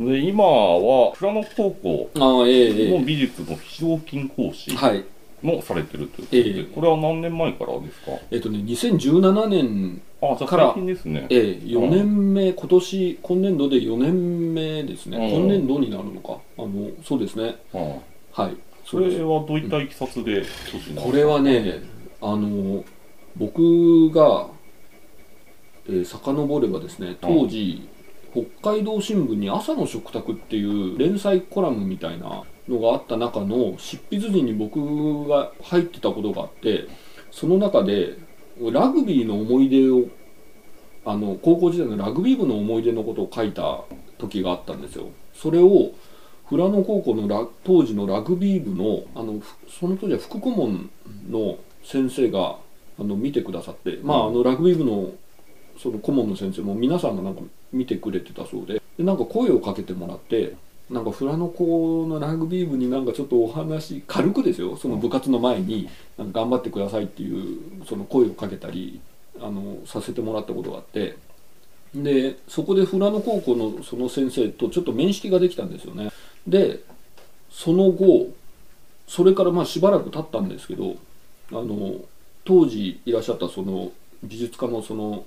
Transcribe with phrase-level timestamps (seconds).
[0.00, 5.04] で今は富良野高校の美術の非常勤講師えはい。
[5.42, 6.64] もされてるということで、ええ。
[6.74, 8.12] これは何年前からですか？
[8.30, 11.26] えっとね2017年から最近ですね。
[11.28, 15.18] ええ4年目今年今年度で4年目ですね。
[15.18, 15.28] うん。
[15.44, 16.38] 今年度になるのか。
[16.58, 17.56] あのそうですね。
[17.72, 18.00] はい
[18.32, 18.56] はい。
[18.86, 20.42] それはどういったいきさつで
[20.96, 21.82] これはね
[22.20, 22.84] あの
[23.36, 24.48] 僕が、
[25.88, 27.86] えー、遡ればですね当時、
[28.34, 36.86] 北海道新聞に「朝の食卓」っていう連載コラムみたいなのがあった中の執筆陣に僕が入ってたことがあって
[37.30, 38.18] その中で
[38.60, 40.06] ラグビーの思い出を
[41.04, 43.82] あの高校時代のラグビー部の思い出のことを書いた
[44.18, 45.08] 時があったんですよ。
[45.34, 45.92] それを
[46.48, 50.90] 富良野高校のラ当時のラグビー部のあのその当時は副顧問
[51.30, 52.56] の先生が
[52.98, 55.12] あの見てくださって、まあ、あのラグビー部の
[55.78, 57.42] その顧問の先生も皆さんがなんか
[57.72, 58.80] 見てくれてたそうで。
[58.96, 60.54] でなんか声をかけてもらって
[60.90, 64.76] なんか富良野高のラグビー部になんかちょっとお話軽くですよ。
[64.76, 69.00] その部活の前になんか頑張ってくださいっていうその声をかけたり
[69.40, 71.16] あのさせてもらったことがあって。
[71.94, 76.10] でそこで富良野高校のその先生とちょっと面識ができたんですよね。
[76.46, 76.80] で
[77.50, 78.30] その後
[79.06, 80.96] それからまあしばらく経ったんですけど
[81.50, 82.00] あの
[82.44, 83.92] 当時いらっしゃったその
[84.24, 85.24] 美術科のその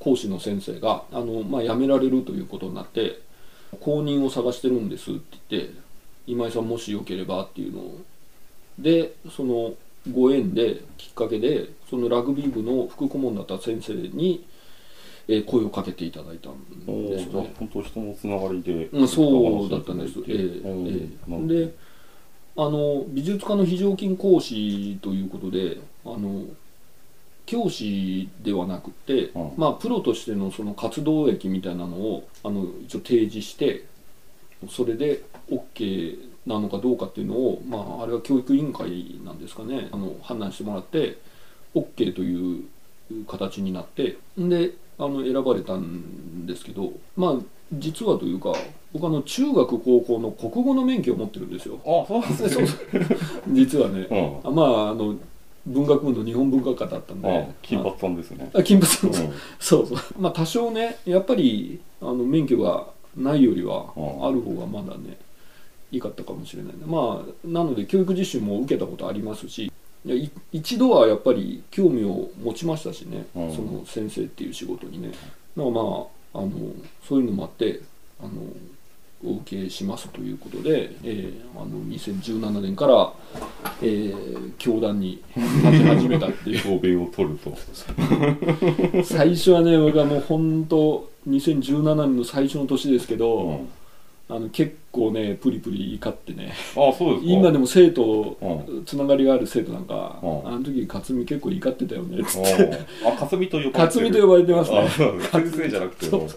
[0.00, 3.20] 講師の先生があの、まあ、辞められるということになって
[3.80, 5.72] 後任を探してるんですって言って
[6.26, 8.00] 今井さんもしよければっていうのを
[8.78, 9.74] でその
[10.10, 14.46] ご縁できっかけでそのラグビー部の副顧問だった先生に、
[15.28, 16.54] えー声をかけていただいたん
[16.88, 17.54] おですよね。
[17.58, 20.18] 本当人のつながりで、うん、そうだったんです。
[20.26, 20.90] ええうんえ
[21.28, 21.74] なるほどえで
[22.56, 26.46] あの美術科の非常勤講師ということであの
[27.50, 29.52] 教師ではなくて、うん。
[29.56, 33.86] まあプロとしてのその活動益みたいなのをあの一応提示して
[34.68, 39.88] それで OK なのかどうかっていうのを、まあ、あれは教育委員会なんですかね。
[39.90, 41.18] あの判断してもらって
[41.74, 42.64] OK という
[43.26, 47.34] 形になってであの選ばれたんですけどまあ
[47.72, 48.52] 実はというか
[48.92, 51.80] 僕あの中学高校の国語の免許を持ってるんですよ。
[51.84, 53.06] あそうなんですね。
[53.50, 54.06] 実はね、
[54.44, 54.50] うん。
[54.50, 55.16] あまああの
[55.72, 57.28] 文学部の日本文化科だったんで。
[57.28, 58.50] あ金髪さんですね。
[58.54, 59.34] あ金髪の、うん。
[59.58, 59.98] そうそう。
[60.18, 62.86] まあ多少ねやっぱりあの免許が
[63.16, 64.26] ないよりはうん。
[64.26, 65.16] ある方がまだね
[65.92, 66.80] いいかったかもしれないね。
[66.86, 69.72] まあなので教育実習も受けたことありますし
[70.52, 73.54] 一度はやっぱり興味を持ちましたしね、うん。
[73.54, 75.08] その先生っていう仕事にね。
[75.08, 75.20] だか
[75.56, 75.80] らま
[76.34, 76.50] ああの
[77.06, 77.80] そういうのもあって
[78.20, 78.30] あの
[79.22, 83.12] お受けしますということで、えーあの2017年から、
[83.82, 86.62] えー教団に立ち始めたっていう。
[86.62, 87.56] 教鞭を取ると。
[89.04, 93.68] 最初はね僕はもう本当2017年の最初の年ですけど、うん
[94.30, 96.52] あの結構ねプリプリ怒ってね。
[96.76, 97.32] あそうですか。
[97.32, 100.48] 今でも生徒、うつながりがある生徒なんか、うん。
[100.48, 102.20] あの時克実結構怒ってたよね。
[102.20, 103.88] っつってあ あ、かすみと呼ばれてる。
[103.88, 104.78] 克実と呼ばれてますね。
[104.78, 105.08] あ、そう。
[105.08, 106.28] なんです先生じゃなくても。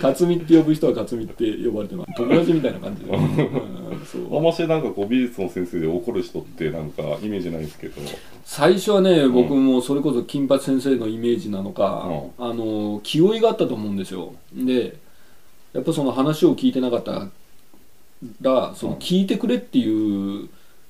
[0.00, 2.12] 克実って呼ぶ人は克実って呼ばれてます。
[2.16, 4.06] 友達みたいな感じで、うん。
[4.06, 4.36] そう。
[4.38, 8.00] あんましなんかこう美術の先生で怒る人ってなんかイメージないですけど。
[8.44, 12.08] 最初はね僕もそれこそ金八先生のイメージなのか、
[12.38, 14.32] あの気負いがあったと思うんですよ。
[14.54, 14.96] で
[15.72, 17.28] やっぱその話を聞いてなかった
[18.40, 20.48] らその聞いてくれっていう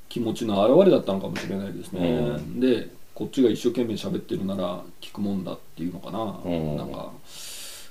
[0.09, 6.77] 気持ちの表れだったのかもしれないですね、うでこっちが一生懸命喋ってるなら聞くもんだっていうのかな、うん。
[6.77, 7.13] なんか。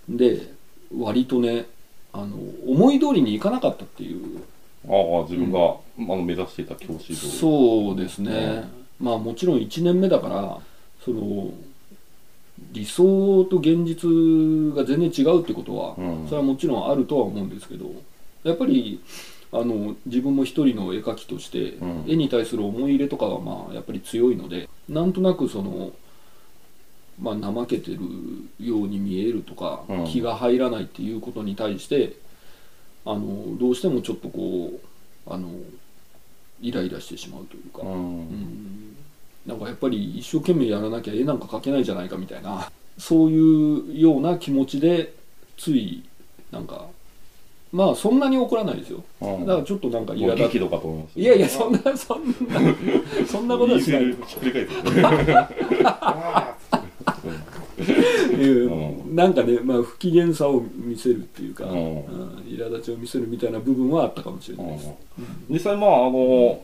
[0.09, 0.51] で
[0.97, 1.67] 割とね
[2.11, 2.35] あの
[2.67, 4.41] 思い通りにいかなかったっていう。
[4.87, 7.27] ああ、自分が、あの目指していた教師像。
[7.27, 8.67] そうですね、
[8.99, 10.59] まあもちろん1年目だから
[11.05, 11.51] その
[12.71, 16.25] 理想と現実が全然違うってことは、うん。
[16.25, 17.91] それはもちろんあるとは思うんですけど
[18.43, 18.99] やっぱり
[19.53, 22.05] あの自分も一人の絵描きとして、うん。
[22.07, 25.91] 絵に対する思い入れとかがまあやっぱり強いのでなんとなくその、
[27.19, 27.99] まあ、怠けてる
[28.59, 30.05] ように見えるとか、うん。
[30.05, 32.15] 気が入らないっていうことに対して
[33.05, 34.79] あのどうしてもちょっとこ
[35.27, 35.49] うあの
[36.61, 37.85] イライラしてしまうというか、う。
[37.85, 38.95] うんん。
[39.45, 45.13] なんかやっぱり一生懸命やらなきゃ絵なんか描けないじゃないかみたいなそういうような気持ちで
[45.57, 46.03] つい
[46.51, 46.87] なんか
[47.71, 49.03] まあそんなに怒らないですよ。
[49.21, 49.45] うん。
[49.45, 51.19] だからちょっとなんかもう苛立激怒かと思います。
[51.19, 52.35] いやいやそんなそんな
[53.27, 54.05] そんなことはしない。
[54.05, 54.73] ひっくり返って。
[55.85, 56.55] あ
[58.31, 61.97] いうなんかねまあ不機嫌さを見せるっていうか、うん。
[61.97, 64.89] うん苛立ちを見せるみたいな部分はあったかもしれないです、
[65.49, 66.61] 実際まああの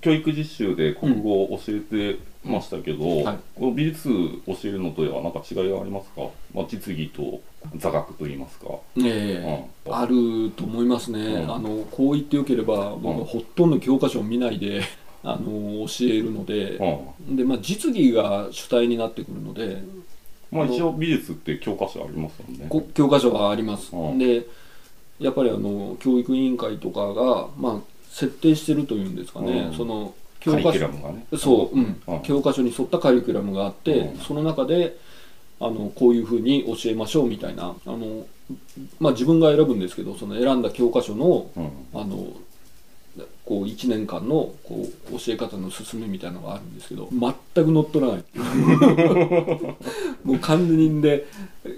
[0.00, 3.38] 教育実習で国語を教えてましたけど、はい。
[3.54, 4.08] この美術
[4.46, 6.22] 教えるのとは何か違いはありますか、
[6.54, 7.40] まあ、実技と
[7.76, 8.66] 座学といいますか、
[8.98, 9.68] ええ。
[9.86, 9.94] うん。
[9.94, 11.54] あると思いますね、うん。
[11.54, 14.82] あのこう言ってよければ僕はほとんど教科書を見ないで
[15.22, 16.78] あの教えるので、
[17.28, 17.36] うん。
[17.36, 19.82] でまあ、実技が主体になってくるので
[20.50, 22.66] まあ、一応美術って教科書ありますもんね。
[22.68, 24.18] こ教科書があります、うん。
[24.18, 24.46] で
[25.20, 29.76] やっぱりあの教育委員会とかが、まあ、設定してるというんですかね、うん。
[29.76, 31.26] その教科書ね。
[31.38, 32.02] そう、うん。
[32.06, 32.22] うん。
[32.22, 34.18] 教科書に沿ったカリキュラムがあって、うん。
[34.18, 34.96] その中で
[35.60, 38.26] あのこういうふうに教えましょうみたいなあの、
[38.98, 41.70] まあ、自分が選ぶんですけどその選んだ教科書のうん。
[41.94, 42.26] あの
[43.44, 48.24] こう1年間のこう教え方の進めみたいなのがあるんですけど全く乗っ取らない。
[50.22, 51.26] もう完全で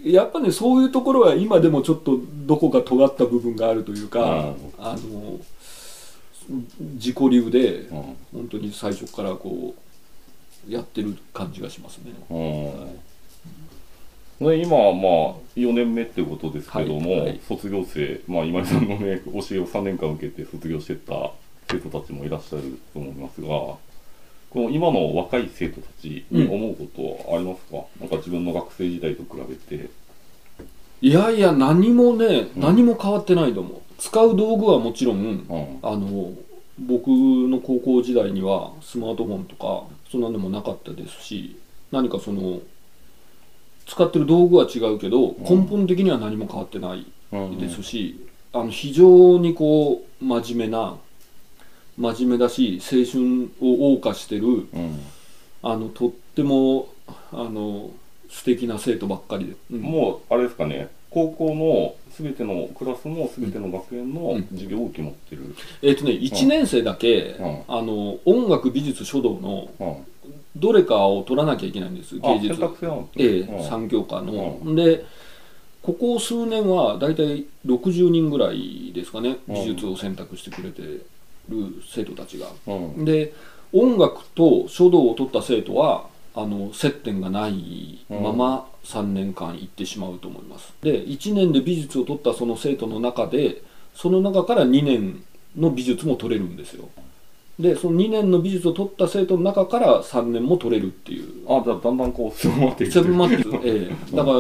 [0.04, 4.54] やっぱねそういうところは今でもちょっとどこか尖った部分があるというか、うん。
[4.78, 5.40] あの
[6.94, 8.16] 自己流でうん。
[8.32, 9.74] 本当に最初からこ
[10.68, 12.12] うやってる感じがしますね。
[12.30, 12.34] う
[14.44, 14.46] ん。
[14.46, 15.02] で今はまあ
[15.56, 17.20] 4年目っていうことですけども、はい。
[17.20, 17.40] はい。
[17.46, 21.30] 卒業生、まあ、今井さんのね教えを3年間受けて卒業してった
[21.70, 23.78] 生徒たちもいらっしゃると思いますがこ
[24.56, 29.88] の今の若い生徒たちに思うことはありますか、なんか自分の学生時代と比べて。
[31.00, 32.60] いやいや何もね、うん。
[32.60, 35.78] 何も変わってないと思う使う道具はもちろんうん。
[35.80, 36.32] あの
[36.80, 41.56] 僕の高校時代にはスマートフォンとかそんなのもなかったですし
[41.92, 42.60] 何かその
[43.86, 47.58] 使ってる道具は違うけど根本的には何も変わってないうん。
[47.60, 50.96] ですし、あの非常にこう真面目な
[51.96, 54.98] 真面目だし青春を謳歌してるうん。
[55.62, 57.90] あのとってもあの
[58.28, 59.80] 素敵な生徒ばっかりで、うん。
[59.80, 64.46] もうあれですかね高校の全てのクラスの全ての学園のうん。
[64.48, 67.62] 授業を受け持ってる、えっ、とね1年生だけ、うん。
[67.68, 70.06] あの音楽美術書道のうん。
[70.54, 72.62] どれかを取らなきゃいけないんですあ芸術。
[73.16, 73.58] ええうん。
[73.60, 75.04] 3教科の、で
[75.82, 79.54] ここ数年は大体60人ぐらいですかねうん。
[79.54, 81.04] 美術を選択してくれてる
[81.92, 83.04] 生徒たちが、うん。
[83.04, 83.32] で
[83.72, 90.72] 音楽と書道を取った生徒はあの接点がないまま3年間行ってしまうと思います。
[90.82, 93.62] で1年で美術を取ったその生徒の中で
[93.94, 95.22] その中から2年
[95.56, 96.88] の美術も取れるんですよ。
[97.58, 101.44] でその2年の美術を取った生徒の中から3年も取れるっていう。
[101.48, 104.36] あじゃあだんだんこう狭まっていくセブンマックス、ええ、だから、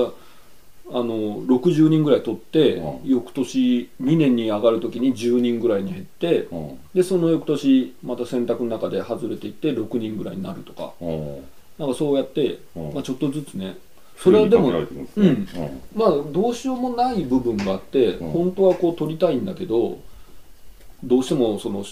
[0.94, 3.08] あの60人ぐらい取って、うん。
[3.08, 6.78] 翌年2年に上がる時に10人ぐらいに減ってうん。
[6.94, 10.92] でその翌年また選択の中で外れていって6人ぐらいになるとか。
[11.00, 11.44] うん
[11.82, 12.94] なんかそうやって、うん。
[12.94, 13.76] まあ、ちょっとずつね。
[14.16, 15.48] それはでもふうん。
[15.96, 18.30] まあどうしようもない部分があって、うん。
[18.30, 19.98] 本当はこう取りたいんだけど
[21.02, 21.84] どうしてもその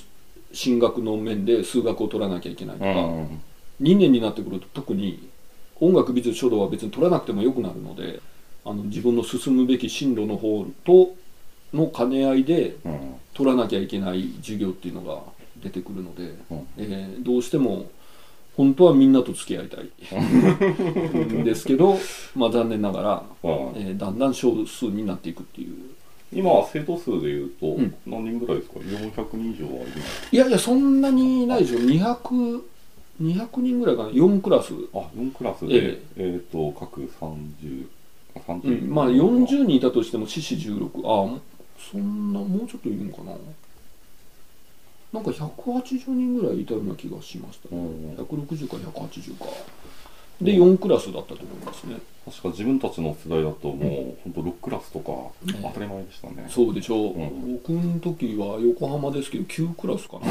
[0.52, 3.42] 進学の面で数学を取らなきゃいけないとか、うん。
[3.82, 5.28] 2年になってくると特に
[5.80, 8.20] 音楽美術書道は別に取らなくてもよくなるので
[8.64, 11.16] あの自分の進むべき進路の方と
[11.72, 13.14] の兼ね合いでうん。
[13.34, 15.20] 取らなきゃいけない授業っていうのが
[15.60, 16.66] 出てくるので、うん。
[16.78, 17.90] えーどうしても
[18.60, 19.84] 本当はみんなと付き合いたい。
[21.40, 21.96] ん ですけど、
[22.36, 25.74] まあ、残念ながら、うんえーだんだん少数になっていくっていう。
[26.32, 27.94] 今生徒数でいうとうん。
[28.06, 29.92] 何人ぐらいですか？400人以上はいる
[30.32, 30.36] い。
[30.36, 31.78] やいやそんなにないでしょ。
[31.78, 32.60] 200
[33.22, 34.10] 200人ぐらいかな。
[34.10, 34.74] 4クラス。
[34.92, 37.86] あ4クラスえでえっと各30
[38.36, 41.38] あう30ん、まあ40人いたとしても獅子16ああ
[41.90, 43.32] そんなもうちょっといるのかな
[45.12, 47.80] なんか180人ぐらいいたような気がしました、ね。
[47.80, 48.14] うん。
[48.16, 49.46] 160か180か。
[50.40, 51.96] で4クラスだったと思いますね。
[52.24, 55.12] 確か自分たちの世代だともう本当6クラスとか
[55.48, 56.46] え当たり前でしたね。
[56.48, 57.52] そうでしょう、うん。
[57.54, 60.26] 僕の時は横浜ですけど9クラスかな。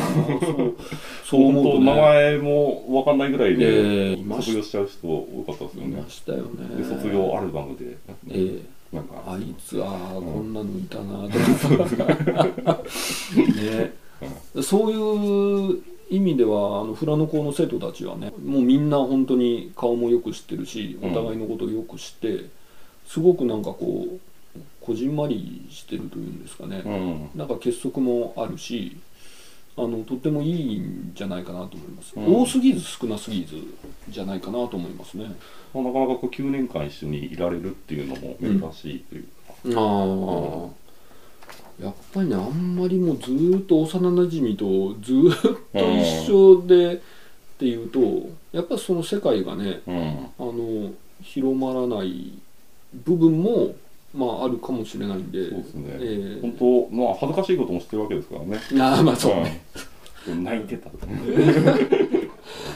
[1.26, 6.76] そう思うと、本当名ね、前も分かんないぐらいえで卒業しちゃう人多かったですよいねましたよね。
[6.76, 7.98] で卒業アルバムで
[8.30, 8.62] え
[8.94, 8.96] え。
[8.96, 9.24] なんか。
[9.28, 12.84] あいつああ、こんなのいたなとか
[13.38, 13.94] ね、
[14.62, 22.46] そういう意味ではあの富良野校の生徒たちはねもうみんな本当に顔もよく知ってるしお互いのことをよく知って
[23.08, 24.20] すごくなんかこう
[24.82, 27.30] こじんまりしてるというんですかね、うん。
[27.36, 28.98] なんか結束もあるし
[29.78, 32.42] あのとってもいいんじゃないかなと思います、うん。
[32.42, 33.56] 多すぎず少なすぎず
[34.10, 35.26] じゃないかなと思いますね。
[35.74, 39.24] まあなかなかこう9年間一緒にいられるっていうのも珍しいという
[39.76, 40.89] か、ああ、
[41.82, 45.36] やっぱりねあんまりもうずーっと幼なじみとずーっ
[45.74, 47.00] と一緒でっ
[47.58, 52.34] ていうとやっぱその世界がねうんあの広まらない
[53.06, 53.76] 部分も
[54.14, 58.60] まああるかもしれないんでそうですね、ええ本当まあ恥ずかしいこともしてるわけですからね。
[58.82, 59.62] ああまあそうね、
[60.28, 60.90] 泣いてた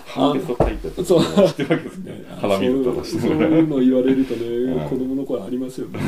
[0.06, 2.24] ハーベスト書いてたそうしてるわけですね。
[2.40, 4.90] 鼻水とかしそうそうていうの言われるとね、うん。
[4.90, 6.00] 子供の頃ありますよね。
[6.04, 6.06] う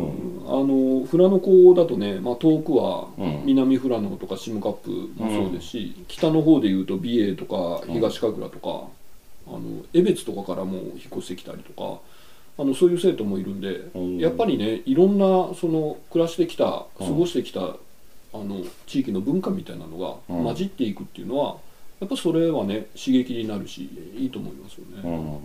[0.00, 0.02] あ
[0.56, 3.42] の富良野港だとね、まあ、遠くはうん。
[3.46, 8.88] 南富良野とかシムカップもそうですし、北の方でいうと美瑛とか東神楽とか、
[9.46, 9.60] あの
[9.92, 12.00] 江別とかからも引っ越してきたりとか
[12.56, 14.18] あのそういう生徒もいるんで、うん。
[14.18, 17.18] やっぱりねいろんなその暮らしてきた過うん。
[17.18, 17.68] ごしてきた、あ
[18.34, 20.44] の地域の文化みたいなのがうん。
[20.44, 21.56] 混じっていくっていうのは
[22.00, 25.02] やっぱそれはね刺激になるしいいと思いますよね。
[25.04, 25.38] うん。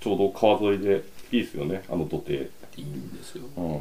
[0.00, 3.44] ちょうど川沿いでいいですよねあの土手いいんですよ。
[3.56, 3.76] うん。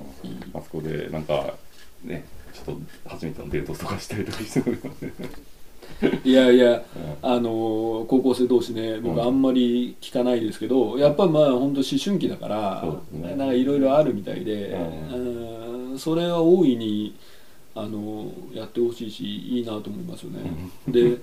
[0.54, 1.56] あそこでなんか
[2.04, 5.14] ねちょっと初めてのデートとかしたりとかしてるよね。
[6.24, 6.82] いやいや、うん。
[7.22, 9.22] あのー高校生同士ね僕うん。
[9.24, 14.70] あんまり聞かないですけど、やっぱまあ本当思春期だから、なんかいろいろあるみたいで、
[15.12, 17.16] ううんそれは大いに
[17.76, 20.42] あのーやってほしいしいいなと思いますよね。
[20.88, 21.18] で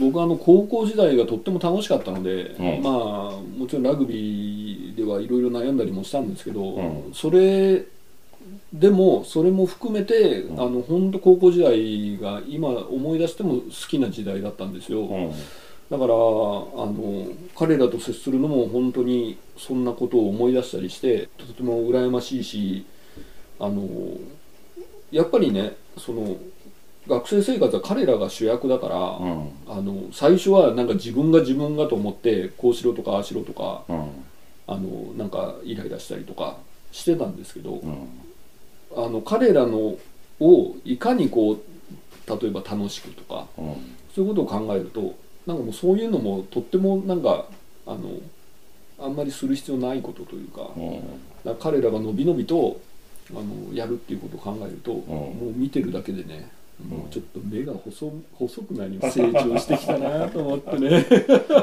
[0.00, 2.82] 僕あの高校時代がとっても楽しかったので、うん。
[2.82, 2.92] まあ
[3.56, 7.14] もちろんラグビーではいろいろ悩んだりもしたんですけど、うん。
[7.14, 7.84] それ
[8.72, 10.60] でもそれも含めて、うん。
[10.60, 15.30] あの本当高校時代が今思い出しても好きな時代だったんですよ、うん。
[15.30, 22.86] だからあの彼らと接するのも本当にそんなことを思い出したりしてとても羨ましいし
[23.60, 23.86] あの
[25.10, 26.36] やっぱりねその
[27.08, 29.50] 学生生活は彼らが主役だから、うん。
[29.66, 34.08] あの最初はなんか自分が自分がと思ってこうしろとかああしろとかうん。
[34.68, 36.56] あのなんかイライラしたりとか
[36.92, 38.08] してたんですけど、うん。
[38.96, 39.96] あの彼らの
[40.40, 41.60] をいかにこう
[42.30, 43.74] 例えば楽しくとかうん。
[44.14, 45.14] そういうことを考えると
[45.46, 47.46] なんかもうそういうのもとってもなんか
[47.86, 48.10] あの
[49.00, 51.56] あんまりする必要ないことというか,、うん。
[51.56, 52.80] 彼らがのびのびと
[53.34, 54.96] あのやるっていうことを考えると、ん。
[54.96, 56.50] もう見てるだけでね
[56.88, 61.06] もうちょっと目が細細くなり成長してきたなと思ってね。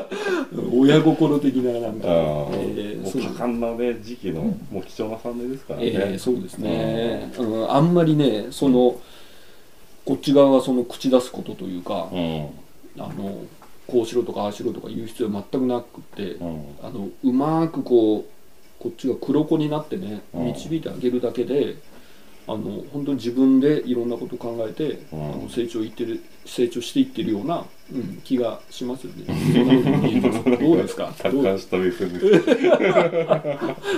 [0.73, 2.11] 親心的ななんか、あ
[2.53, 3.33] えーそうーもう。
[3.33, 8.97] 多感なね時期のもう貴重な3年ですからね、ええそうですね、うん、あんまりねその、
[10.05, 12.47] こっち側がその口出すことというか、うん。
[12.97, 13.43] あの
[13.88, 16.61] こうしろとかああしろとか言う必要は全くなくって、うん。
[16.81, 18.38] あのうまくこう
[18.79, 20.45] こっちが黒子になってねうん。
[20.48, 21.75] 導いてあげるだけで、
[22.48, 25.31] あの本当に自分でいろんなことを考えて、うん。
[25.33, 29.25] あの成長いってる成長していってるような、うん、気がしますよね。
[29.53, 31.13] そんなことどうですか？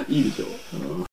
[0.09, 0.45] いいでしょ
[0.77, 0.79] う。
[0.79, 1.10] なん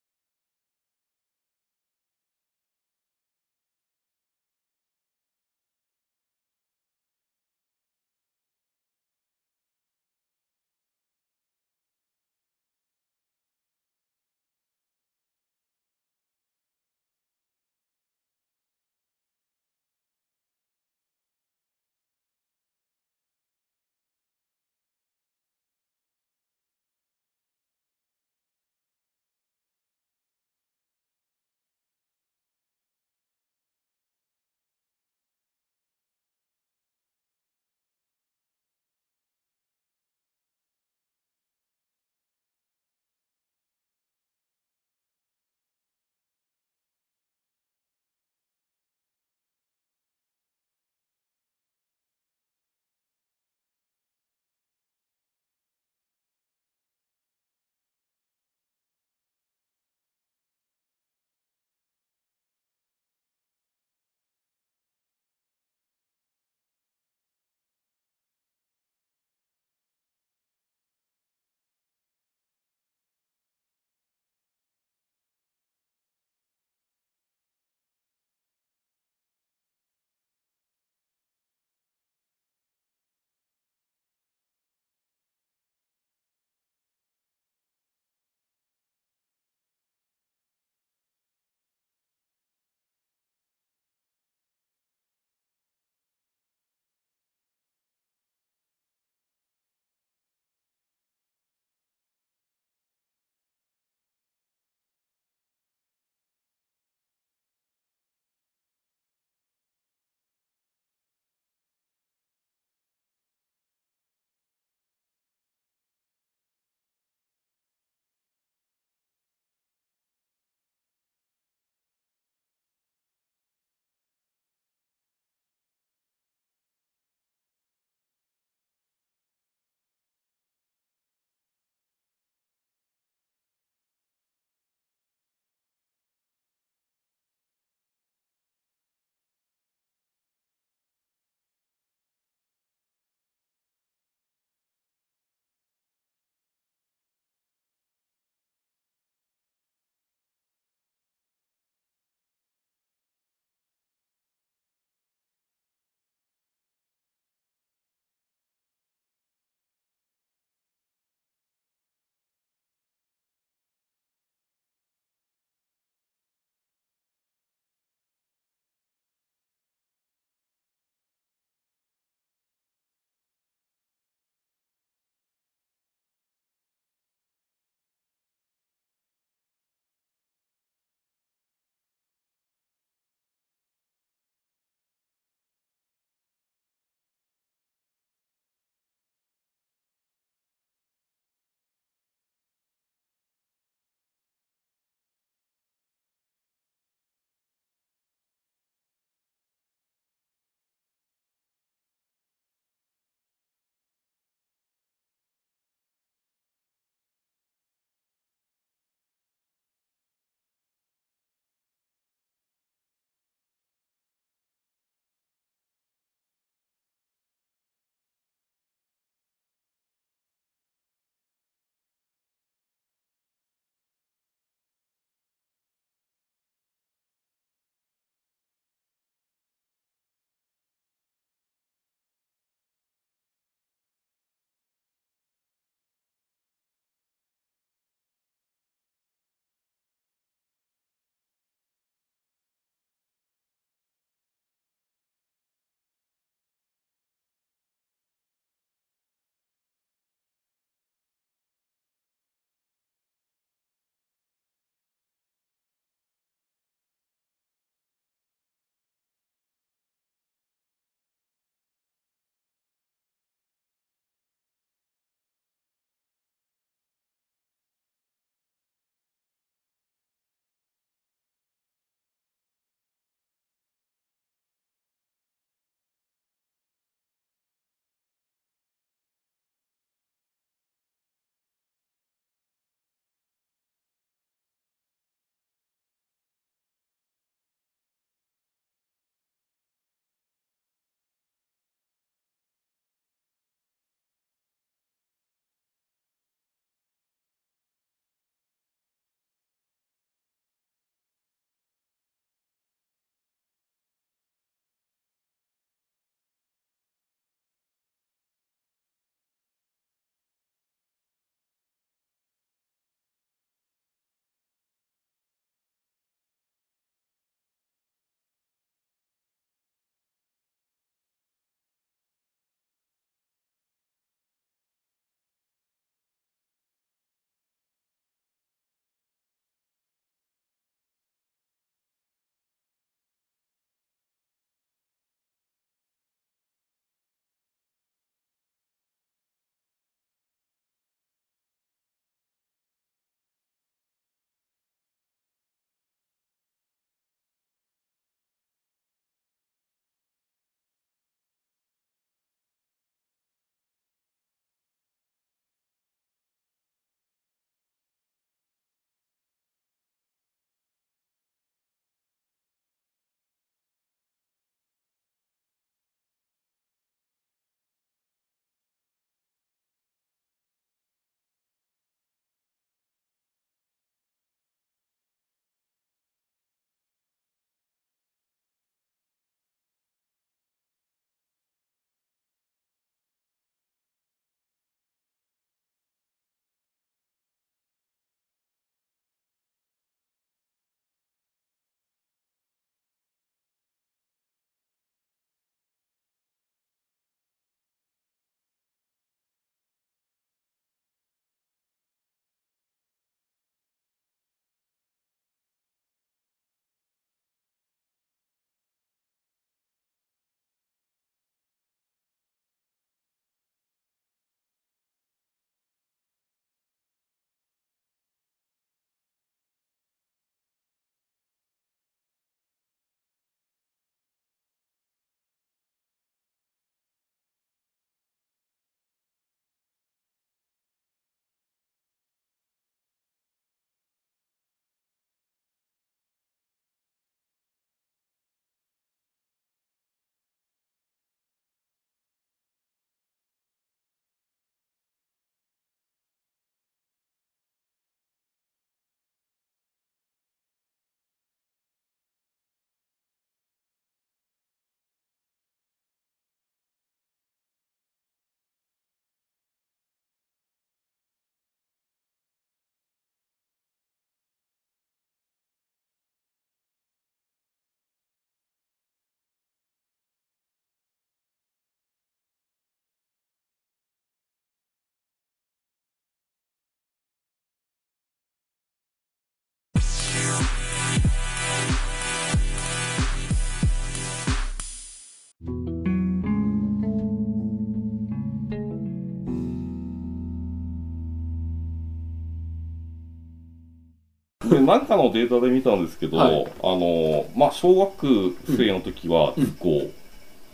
[494.85, 496.45] かのデータで見たんですけど、はい。
[496.63, 499.45] あのまあ小学生の時はうん。
[499.45, 499.89] 図工、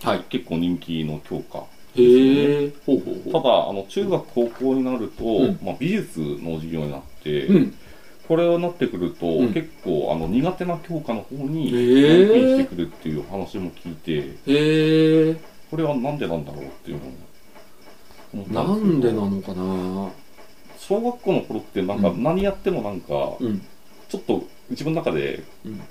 [0.03, 0.23] はい。
[0.29, 1.63] 結構人気の教科。
[1.97, 5.59] へえほうほうたほだあの中学高校になると、うん。
[5.63, 7.73] まあ、美術の授業になって、ううん。
[8.27, 9.53] これになってくると、うん。
[9.53, 12.25] 結構あの苦手な教科の方にへー。
[12.25, 14.11] 転勤してくるっていう話も聞いて
[14.51, 15.35] へえ
[15.71, 17.11] これはなんでなんだろうっていうのを
[18.33, 19.13] 思ったなんですけど。
[19.13, 20.11] でなのかな。
[20.77, 22.23] 小学校の頃ってなんかうん。
[22.23, 23.61] 何やってもなんかうん
[24.17, 25.81] ちょっと自分の中でうん。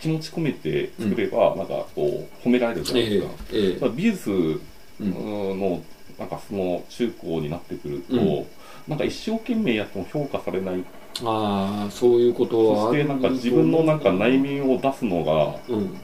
[0.00, 3.32] 気持ち込めて作ればなんかこう褒められるじゃないえですか。
[3.52, 4.60] ええただ美術
[5.00, 5.10] うん。
[5.60, 5.82] の
[6.18, 8.46] なんかその中高になってくると、うん。
[8.86, 10.84] なんか一生懸命やっても評価されない。
[11.24, 15.96] ああそういうことはそしてなんか自分のなんか内面を出すのがうん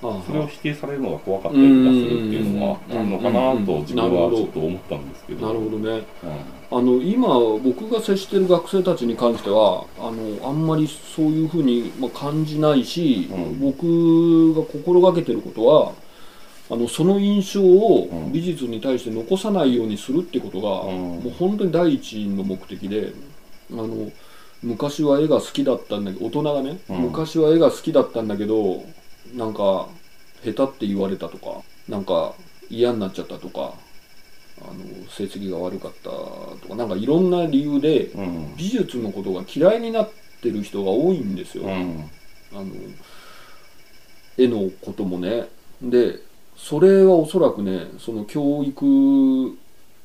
[0.00, 5.46] それを否定されるのが怖かったりとかするっていうのはうんあるのかなうんと自分はちょっと思ったんですけど。
[5.46, 6.06] なるほどね。
[6.22, 6.78] うん。
[6.78, 7.28] あの今
[7.62, 13.60] 僕が接してる学生たちに関してはあのあんまりそういうふうに、まあ、感じないし、うん。
[13.60, 15.92] 僕が心がけてることは
[16.70, 18.32] あのその印象をうん。
[18.32, 20.98] 美術に対して残さないようにするってことが、うん。
[20.98, 23.12] もう本当に第一の目的で
[23.70, 24.10] あの
[24.62, 26.96] 昔は絵が好きだったんだけど大人がね、うん。
[27.02, 28.82] 昔は絵が好きだったんだけど
[29.34, 29.88] なんか
[30.44, 32.34] 下手って言われたとかなんか
[32.68, 33.74] 嫌になっちゃったとか
[34.62, 38.54] あの成績が悪かったとかなんかいろんな理由でうん。
[38.56, 40.10] 美術のことが嫌いになっ
[40.42, 42.10] てる人が多いんですよ、うん。
[42.52, 42.66] あの
[44.36, 45.48] 絵のこともね。
[45.82, 46.20] で
[46.56, 48.84] それはおそらくねその教育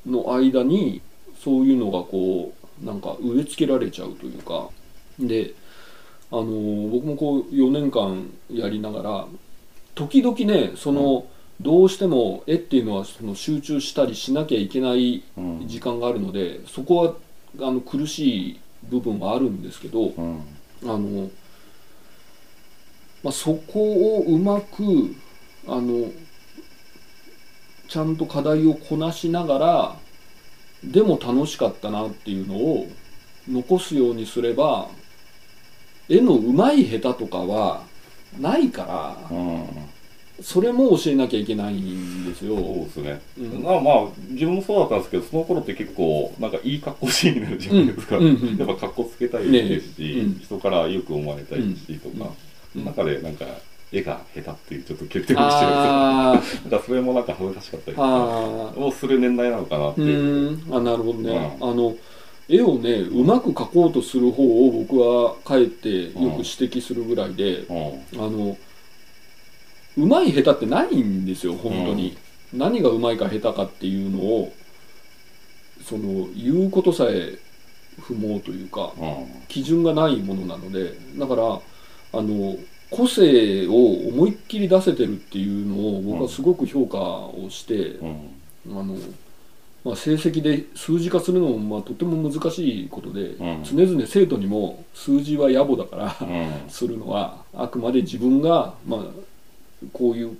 [0.06, 1.02] の間に
[1.42, 4.68] そういうのがこうなんか植え付けられちゃうというか。
[5.18, 5.54] で
[6.30, 6.44] あの
[6.88, 9.26] 僕もこう4年間やりながら
[9.94, 11.26] 時々ねその、
[11.60, 15.66] どうしても絵っていうのはその集中したりしなきゃいけないうん。
[15.66, 17.14] 時間があるのでそこは
[17.66, 20.40] あの苦しい部分はあるんですけどうん。
[20.82, 21.30] あの、
[23.22, 25.14] まあ、そこをうまく
[25.66, 26.10] あの
[27.88, 29.96] ちゃんと課題をこなしながら
[30.84, 32.86] でも楽しかったなっていうのを
[33.48, 34.88] 残すようにすれば
[36.08, 37.82] 絵の上手い下手とかは
[38.40, 38.84] ないか
[39.30, 39.64] らうん。
[40.42, 42.56] それも教えなきゃいけないんですよ。
[42.56, 43.62] そうですね、うん。
[43.62, 50.40] まあまあ自分もそうだったんですけどその頃って結構なんかいい格好しいになるじゃないですか、うんうんやっぱ格好つけたいですし、ねうん。
[50.40, 52.30] 人からよく思われたいしとか、
[52.76, 52.84] うん。
[52.84, 53.46] 中でなんか
[53.92, 58.84] 絵が下手っていうちょっと欠点をしてるんですよなんあかそれもなんか恥ずかしかったりーあー。
[58.84, 60.04] をする年代なのかなってう。
[60.04, 61.94] いう、あなるほどね、うあの
[62.48, 68.24] 絵をねうまく描こうとする方を僕はかえってよく指摘するぐらいで、うん。
[68.24, 68.56] あの
[69.96, 72.18] うまい下手ってないんですよ本当に、
[72.52, 74.52] 何がうまいか下手かっていうのを
[75.82, 77.38] その言うことさえ
[78.00, 79.26] 不毛というかうん。
[79.48, 82.56] 基準がないものなのでだからあの
[82.90, 88.30] 個性を思いっきり出せてるっていうのを僕はすごく評価をして、うん。
[88.70, 88.96] あの
[89.86, 93.62] まあ、成績で数字化するのもまあとても難しいことで、うん。
[93.62, 96.68] 常々生徒にも数字は野暮だから、うん。
[96.68, 99.00] するのはあくまで自分が、まあ、
[99.92, 100.36] こういう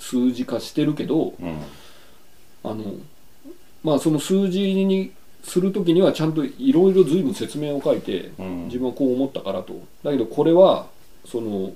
[0.00, 1.56] 数字化してるけどうん。
[2.64, 2.94] あの、
[3.84, 5.12] まあ、その数字に
[5.44, 8.64] する時にはちゃんといろいろ随分説明を書いてうん。
[8.64, 9.80] 自分はこう思ったからと。
[10.02, 10.88] だけどこれは
[11.24, 11.70] その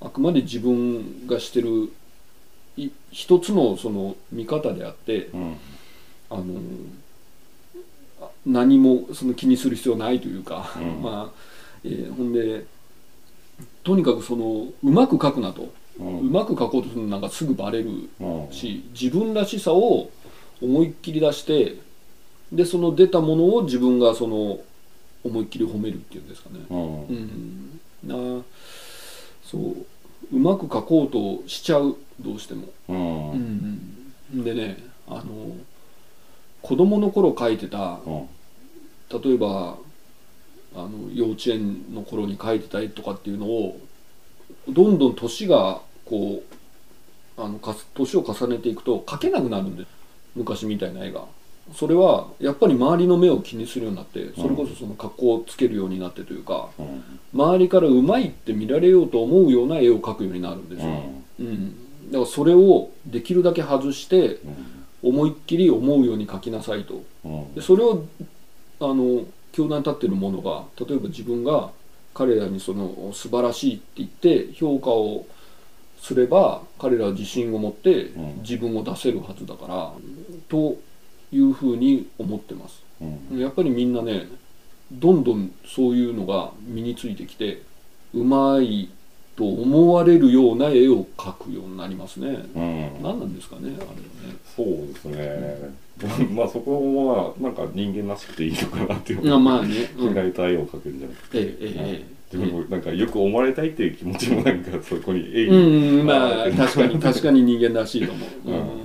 [0.00, 1.92] あくまで自分がしてる
[2.76, 5.56] い一つのその見方であってうん
[6.30, 6.44] あの
[8.20, 11.02] あ何もその気にする必要ないというか、うん。
[11.02, 11.38] まあ、
[11.84, 12.64] えーほんで
[13.82, 18.52] とにかくそのうまく書くなと、ううんまく書こうとするのなんかすぐバレるうん。
[18.52, 20.10] し自分らしさを
[20.62, 21.76] 思いっきり出して
[22.52, 24.60] でその出たものを自分がその
[25.22, 26.60] 思いっきり褒めるっていうんですかね。
[26.70, 27.04] うん。
[27.06, 28.42] うん、な
[29.42, 29.86] そう
[30.32, 31.08] うまく書こう
[31.42, 32.68] としちゃうどうしても。
[32.88, 33.30] うん
[34.34, 34.44] うん。
[34.44, 35.56] でねあの
[36.62, 38.28] 子供の頃書いてたうん。
[39.10, 39.76] 例えば
[40.74, 43.80] あの幼稚園の頃に描いてた絵とかっていうのを
[44.68, 46.42] どんどん年がこ
[47.38, 47.58] うあの
[47.94, 49.84] 年を重ねていくと描けなくなるんで
[50.36, 51.24] 昔みたいな絵が。
[51.74, 57.02] それはやっぱり周りの目を気にするようになってそれこそその格好をつけるようになってというかうん。
[57.32, 60.88] 周りからうまいって見られようと思うような絵を描くようになるんですよ、
[61.38, 64.38] うん、だからそれをできるだけ外して
[65.02, 67.02] 思いっきり思うように描きなさいと。
[67.24, 67.54] うん。
[67.54, 68.04] でそれを
[68.80, 71.70] あの教団に立ってる者が例えば自分が
[72.14, 75.26] 彼らにその素晴らしいって言って評価を
[76.00, 78.38] すれば彼らは自信を持ってうん。
[78.42, 79.92] 自分を出せるはずだから
[80.48, 80.76] と
[81.32, 82.82] いうふうに思ってます。
[83.00, 83.38] うん。
[83.38, 84.28] やっぱりみんなね
[84.92, 87.62] どんどんそういうのが身についてきて
[88.12, 88.90] うまい
[89.40, 92.28] と思われるような絵を描くようになりますね。
[92.54, 93.02] うん。
[93.02, 94.02] 何なんですかねあれはね。
[94.54, 95.72] そうですね、
[96.34, 99.34] まあそこはなんか人間らしくていいのかなっていう。
[99.34, 108.50] あまあね、うん、決められた絵を描くんじゃなくて、えええええ自分もなんかよく思われたいっていう気持ちもなんかそこに絵えうんまあ確かに確かに人間らしいと思う。
[108.50, 108.54] うん。
[108.54, 108.79] うん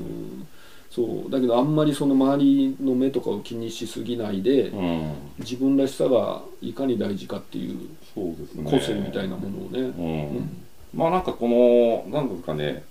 [0.96, 5.14] そうだけどあんまりその周りの目とかを気にしすぎないで、うん。
[5.40, 10.38] 自分らしさがいかに大事かっていう個性みたいなものをね、うん。
[10.38, 10.66] うん。
[10.94, 12.86] まあなんかこのなんですかね、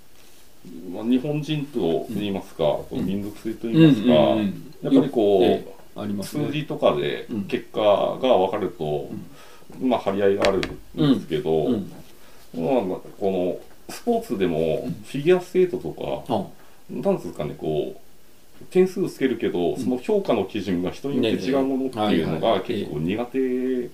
[0.93, 6.23] まあ、日本人と言いますか、こう民族性と言いますか、うんうんやっぱりこう、ええね。
[6.23, 7.45] 数字とかでうん。
[7.45, 9.09] 結果が分かると、
[9.81, 11.91] まあ張り合いがあるんですけど、うん。
[12.55, 16.45] まあ、このスポーツでもフィギュアスケートとか、あ
[16.91, 18.01] なんですかねこう
[18.71, 23.91] 点数つけるけど、その評価の基準が人によって違うものっていうのが結構苦手うん。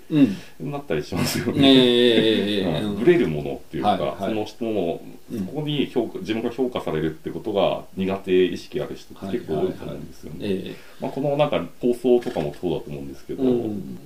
[0.61, 1.69] になったりしますよえね。
[1.69, 2.97] えええうん。
[2.97, 4.17] ブレるものっていうか、はいはい。
[4.19, 5.01] その人の
[5.33, 5.47] うん。
[5.47, 10.39] そこに評価自分が評価されるってことが苦手意識ある人って結構多いと思うんですよね。
[10.41, 13.99] えまあ、このなんか放送とかもそうだと思うんですけど、えうん。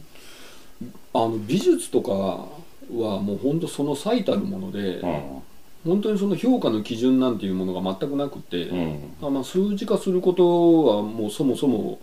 [1.14, 2.48] あの美術とかは
[2.90, 5.42] もう本当その最たるもので、うん
[5.84, 8.98] 本当にその評価の基準なんていうものが全くなくて、うん。
[9.22, 11.98] あまあ、数字化することはもうそもそも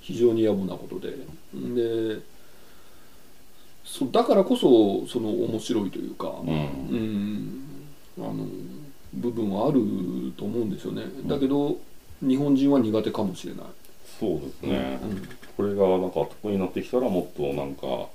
[0.00, 1.10] 非常に野暮なことで。
[1.52, 2.20] で
[3.84, 6.48] そだからこそその面白いというか、うん。
[6.48, 7.64] うん
[8.18, 8.46] あの
[9.14, 9.80] 部分はある
[10.36, 11.04] と思うんですよね。
[11.26, 11.78] だけど
[12.20, 13.64] 日本人は苦手かもしれない、
[14.18, 15.28] そうですね、うん。
[15.56, 18.08] これがなんか得意になってきたらもっとなんか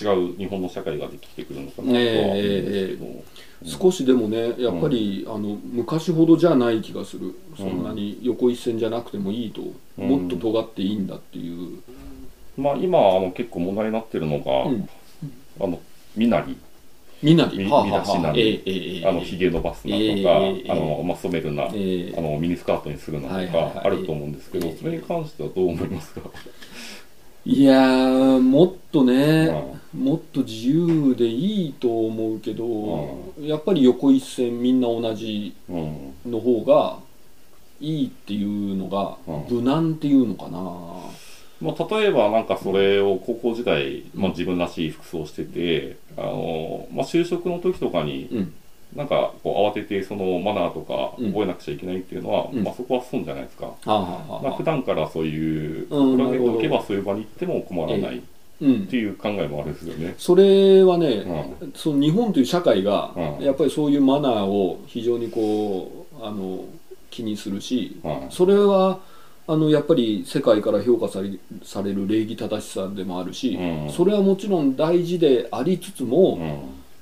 [0.00, 3.24] 違う日本の社会ができてくるのかなとは思うんですけど、
[3.64, 7.34] 少しでもねやっぱり、あの昔ほどじゃない気がする。
[7.56, 9.62] そんなに横一線じゃなくてもいいと、
[9.98, 10.08] うん。
[10.08, 11.80] もっと尖っていいんだっていう、
[12.56, 14.88] まあ今あの結構問題になってるのが、うん。
[15.60, 15.80] あの
[16.16, 16.56] 身なり。
[17.22, 17.58] みなり。
[17.58, 19.04] 身だしなり。
[19.06, 22.14] あのひげ伸ばすなとか、ええあのまあ、染めるな、ええ。
[22.16, 24.76] あのミニスカートにするなとかあると思うんですけど、ええ。
[24.76, 26.22] それに関してはどう思いますか、
[27.44, 29.48] いやーもっとね、
[29.94, 36.14] うもっと自由でいいと思うけど、やっぱり横一線みんな同じうん。
[36.30, 36.98] の方が
[37.80, 39.56] いいっていうのがうん。
[39.56, 48.54] 無難っていうのかな、まあ、例えばなんかそれを高校時代、まあ、自分らしい服装をしててあの、まあ、就職の時とかにうん
[48.94, 51.32] なんかこう慌ててそのマナーとかうん。
[51.32, 52.62] 覚えなくちゃいけないっていうのは、うん。
[52.62, 58.20] まあ、そこは損じゃないですか、はあはあはあまあ、普段からそういううん心がけておけばそういう場に行っても困らないっ
[58.60, 58.86] うん。
[58.86, 60.14] ていう考えもあるんですよね。
[60.18, 61.24] それはね、
[61.62, 63.44] うその日本という社会が、うん。
[63.44, 66.64] やっぱりそういうマナーを非常にこうあの
[67.10, 69.00] 気にするし、はいそれは
[69.48, 71.30] あのやっぱり世界から評価され
[71.64, 73.90] される礼儀正しさでもあるし、うん。
[73.90, 76.58] それはもちろん大事でありつつも、うん。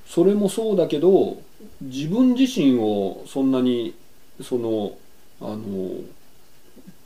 [0.07, 1.37] それもそうだけど
[1.81, 3.95] 自分自身をそんなに
[4.41, 4.93] その
[5.41, 5.57] あの、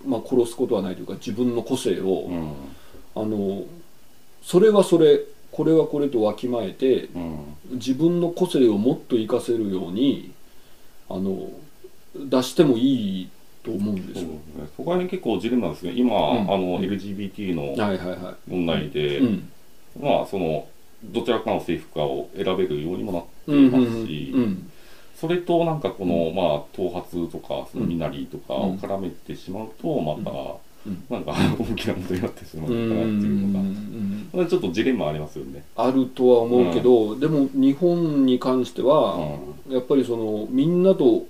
[0.06, 2.54] まあ、殺すことはないというか自分の個性を、うん。
[3.18, 3.64] あの
[4.44, 7.58] それはそれこれはこれとわきまえてうん。
[7.72, 10.34] 自分の個性をもっと活かせるように
[11.10, 11.50] あの
[12.14, 13.30] 出してもいい
[13.64, 14.30] と思うんですよ。
[14.56, 15.94] そねそこら辺結構ジレンマですね。
[15.96, 16.42] 今、うん。
[16.42, 17.76] あの LGBT の
[18.48, 19.22] 問題で、
[20.00, 20.68] まあその
[21.12, 24.72] どちらかの制服化を選べるようにもなっていうんうんますし、うん。
[25.16, 30.32] それとなんかこの、まあ頭髪とかその身なりとかうんを絡めてしまうとまた、
[30.86, 31.04] うん。
[31.10, 33.48] なんか大きな問題になってしまうかなっていう
[34.34, 35.64] のが、ちょっとジレンマありますよね。
[35.76, 39.38] あるとは思うけど、でも日本に関しては、
[39.70, 41.26] うやっぱりそのみんなと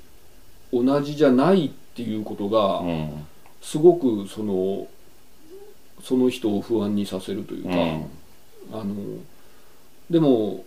[0.74, 3.28] 同じじゃないっていうことが、んうん。
[3.62, 4.88] すごくその
[6.02, 8.06] その人を不安にさせるというか、うん。
[8.74, 8.94] あの
[10.10, 10.64] でも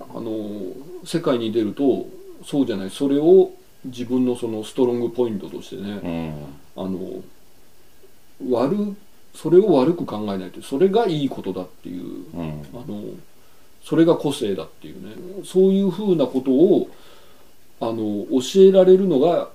[0.00, 0.32] あの
[1.04, 2.06] 世界に出ると
[2.44, 2.90] そうじゃない。
[2.90, 3.52] それを
[3.84, 5.92] 自分のそのストロングポイントとしてね、
[6.76, 6.84] うん。
[6.84, 7.22] あの
[8.50, 8.96] 悪
[9.34, 12.62] それを悪く考えないとそれがいいことだっていううん。
[12.74, 13.02] あの
[13.82, 16.88] それが個性だっていうねそういうふうなことを
[17.80, 19.48] あの教えられるのが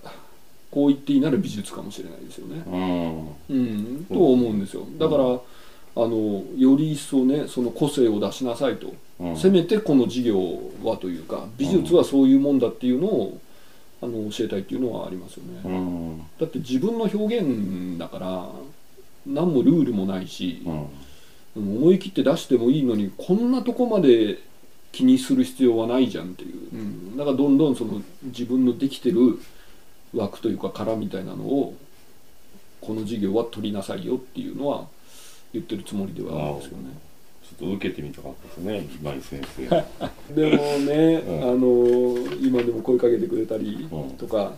[0.72, 2.64] こう言っていいなら美術かもしれないですよね。
[2.68, 3.28] うん。
[3.50, 3.60] う
[4.02, 4.86] ん、と思うんですよ。
[5.00, 9.38] だから、あのより一層ねその個性を出しなさいと、うん。
[9.38, 10.40] せめてこの授業
[10.84, 13.40] はというか美術はそういうもんだっていうのを
[14.02, 16.20] あの教えたいっていうのはありますよね、うん。
[16.40, 18.50] だって自分の表現だから
[19.26, 20.74] 何もルールもないしう、ん。
[20.74, 20.88] うん
[21.56, 24.40] 思い切って出してもいいのにこんなとこまで
[24.92, 29.40] 気にする必要はないじゃんっていう、うん、だからどんどんその自分のできてる
[30.14, 31.76] 枠というか殻みたいなのを
[32.82, 34.88] この授業は取りなさいよっていうのは
[35.54, 36.90] 言ってるつもりではあるんですけどね。
[37.60, 39.68] と受けてみたかったですね今井先生。
[40.34, 41.44] でもね、うん。
[41.44, 44.10] あの今でも声かけてくれたりうん。
[44.12, 44.54] とか、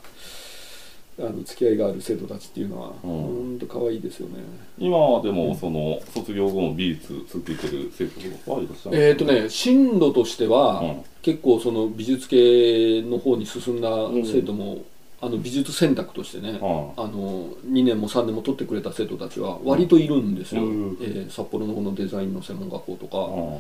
[1.20, 3.10] あの付き合いがある生徒たちっていうのは、うん。
[3.10, 3.18] ほ
[3.56, 4.36] んと可愛いですよね。
[4.78, 11.02] 今はでもその卒業後も美術続いてる生徒とかはいらっしゃるえっ、とね進路としては、うん。
[11.22, 13.90] 結構その美術系の方に進んだ
[14.24, 14.84] 生徒も、
[15.22, 20.98] あの美術選択としてね、うんあの2年も3年も取ってくれた生徒たちは割といるんですよ、うん。
[21.00, 23.60] えー札幌の方のデザインの専門学校とかうん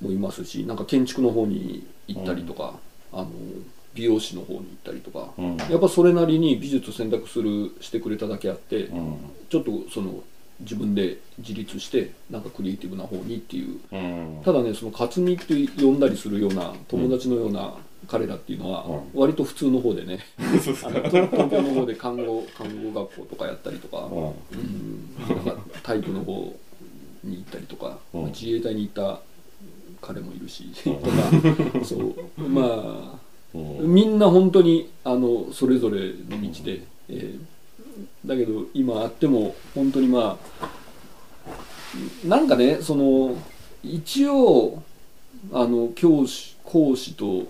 [0.00, 2.74] もいますしなんか建築の方に行ったりとか、
[3.12, 3.30] あの
[3.94, 5.56] 美容師の方に行ったりとか、うん。
[5.56, 9.16] やっぱそれなりに美術選択するしてくれただけあって、うん。
[9.48, 10.22] ちょっとその
[10.60, 13.80] 自分で自立してなんかクリエイティブな方にっていう。
[13.92, 14.42] うん。
[14.44, 17.74] ただねその克実って呼んだりするような友達のような
[18.08, 20.20] 彼らっていうのはう割と普通の方でね、
[20.62, 24.28] そうですかあの東東京の方で看護看護学校とかやったりとか、うん。
[24.28, 24.62] う
[25.32, 26.54] ん、なんか体育の方
[27.24, 28.22] に行ったりとか、うん。
[28.22, 29.20] まあ自衛隊に行った
[30.00, 30.96] 彼もいるし、うん。
[30.96, 31.10] と
[31.80, 32.40] かそう。
[32.40, 33.18] まあ
[33.54, 33.94] うん。
[33.94, 37.40] みんな本当にあのそれぞれの道で、えー
[38.24, 43.36] だけど今あっても本当にまあなんかねその
[43.82, 44.82] 一応
[45.52, 47.46] あの教師講師と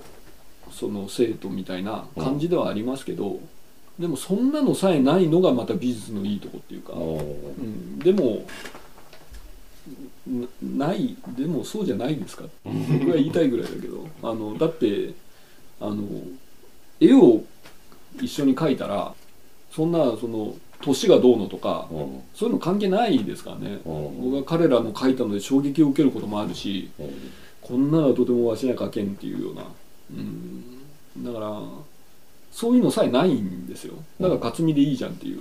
[0.74, 3.38] その生徒みたいな感じではありますけど、
[3.98, 8.44] でもそんなのさえないのがまた美術のいいとこっていうか、うん、でも
[10.26, 12.44] なないでもそうじゃないですか。
[12.64, 14.08] 僕は言いたいぐらいだけど。
[14.22, 15.14] あのだって
[15.80, 16.02] あの
[17.00, 17.44] 絵を
[18.20, 19.14] 一緒に描いたら
[19.70, 22.22] そんなその年がどうのとかうん。
[22.34, 23.78] そういうの関係ないですからね。
[23.84, 24.32] うん。
[24.32, 27.32] 僕は彼らの描いたので衝撃を受けることもあるしうん。
[27.60, 29.62] こんなのはとてもわしには描けんっていうような
[30.10, 31.24] うん。
[31.24, 31.62] だから
[32.52, 33.94] そういうのさえないんですよ。
[34.20, 35.40] だから克実でいいじゃんっていう。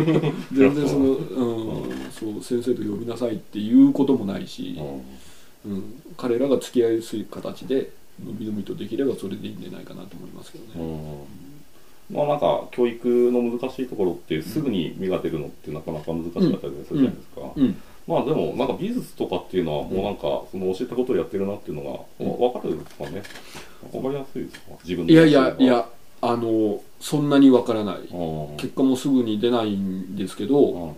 [0.52, 4.78] 全然その、うん、そう先生と呼びなさいっていうこともないし、
[5.66, 7.90] うん、彼らが付き合いやすい形で
[8.24, 10.84] のびのびとできればそれでいいんじゃないかなと思いますけどうね。
[10.84, 11.46] ん。
[12.10, 23.22] まあなんか教育の難しいところってすぐに磨けるのってなかなか難しかったりするじゃないですか、うん、まあでもなんか美術とかっていうのはもうなんかその教えたことをやってるなっていうのがう分かるんですかね。
[23.92, 25.88] 分かりやすいですか自分でいやいやいや
[26.22, 27.96] あのそんなにわからない。
[27.96, 30.94] うん結果もすぐに出ないんですけうど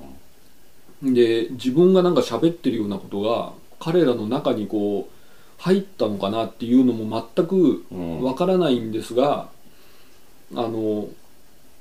[1.03, 1.15] ん。
[1.15, 5.13] で自分がなんか喋ってるようなことが彼らの中にこう
[5.63, 8.23] 入ったのかなっていうのも全くうん。
[8.23, 9.49] わからないんですが
[10.55, 11.09] あの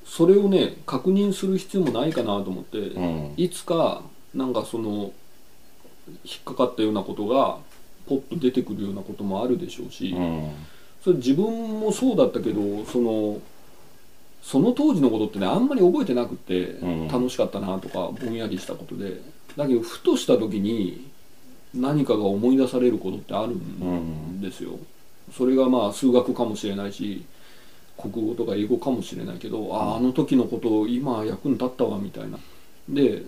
[0.06, 3.34] それをね確認する必要もないかなと思って、うん。
[3.36, 4.04] いつか
[4.38, 5.12] なんかその
[6.24, 7.58] 引っかかったようなことが
[8.08, 10.52] ポッと出てくるようなこともあるでしょうし、うん。
[11.04, 13.42] それ自分もそうだったけどその
[14.42, 17.08] その当時のことってねあんまり覚えてなくて、うん。
[17.10, 19.22] 楽しかったなとかぼんやりしたことで。
[19.58, 21.08] だけどふとした時に
[21.74, 24.78] 何かが思い出されることってあるんですよ、
[25.36, 27.26] それがまあ数学かもしれないし
[27.98, 32.38] 国語とか英語かもしれないけど、あああの時のこと今役に立ったわみたいな。
[32.88, 33.24] で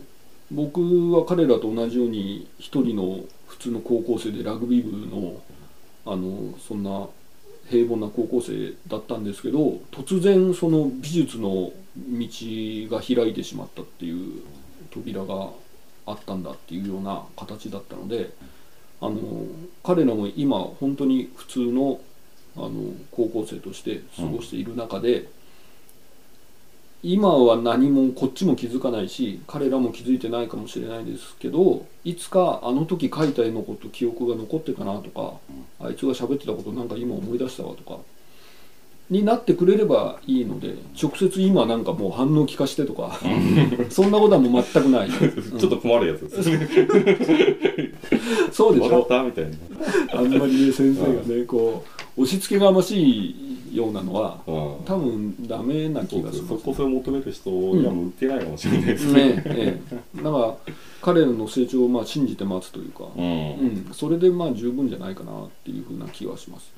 [0.51, 5.41] 僕は彼らと同じように一人の普通の高校生でラグビー部の
[6.05, 7.07] あのそんな
[7.69, 11.71] 平凡な高校生だったんですけど突然その美術の道
[12.89, 14.41] が開いてしまったっていう
[14.89, 15.49] 扉が
[16.07, 18.31] あったんだっていうような形だったので
[19.01, 19.19] あの
[19.83, 22.01] 彼らも今本当に普通の
[22.57, 22.71] あの
[23.11, 25.29] 高校生として過ごしている中で、
[27.01, 35.33] 今は何もこっちも気づかないし彼らも気づいてないかもしれないですけどいつかあの時描いた絵のこと記憶が残ってたなとか、
[35.79, 37.99] あいつが喋ってたことなんか今思い出したわとか
[39.09, 43.19] になってくれればいいので直接今なんかもう反応聞かしてとか
[43.89, 45.09] そんなことはもう全くない、
[45.57, 46.69] ちょっと困るやつですね。
[48.51, 48.89] そうでしょ。
[48.89, 50.19] 分かったみたいな。
[50.19, 51.83] あんまりね先生がねこ
[52.17, 54.85] う押し付けがましいようなのはうん。
[54.85, 59.13] 多分ダメな気がします即効性を求める人には向いてないかもしれないですね。
[59.13, 59.81] ねえ
[60.15, 60.21] え。
[60.21, 60.55] だから
[61.01, 63.23] 彼らの成長をまあ信じて待つというか、うん。
[63.23, 63.27] う
[63.89, 66.71] ん、それでまあ十分じゃないかなっていうふうな気はします。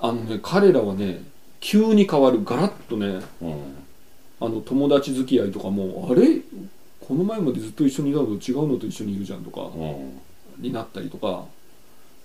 [0.00, 1.22] あのね彼らはね
[1.60, 3.54] 急に変わるガラッとねうん。
[4.40, 6.40] あの友達付き合いとかもあれ？
[7.00, 10.20] この前までずっと一緒にいたのと違うのと一緒にいるじゃんとかうん。
[10.62, 11.44] になったりとか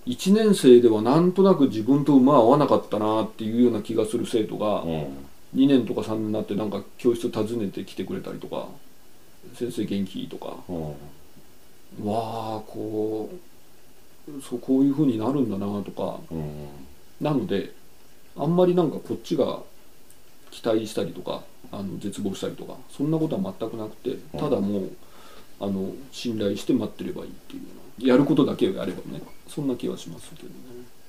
[0.06, 5.06] 1年生ではなんとなく自分と馬合わなかったなっていうような気がする生徒がうん。
[5.54, 8.68] 2年とか3年になってなんか教室訪ねてきてくれたりとか
[9.54, 10.56] 「先生元気?」とか。
[10.68, 10.84] うん
[12.06, 13.28] 「わあこ
[14.28, 16.20] うそうこういう風になるんだな」とか。
[16.30, 16.50] うん。
[17.20, 17.72] なので
[18.36, 19.60] あんまりなんかこっちが
[20.50, 24.90] 期待したりとかあの絶望したりとかそんなことは全くなくてただもう
[25.60, 27.58] あの信頼して待ってればいいってい
[28.04, 29.20] うやることだけをやればね
[29.50, 30.54] そんな気はしますけどね。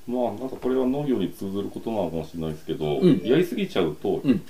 [0.06, 3.20] まあなんかこれは農業に通ずることなのかもしれないですけど、うん。
[3.24, 4.42] やりすぎちゃうと、うん。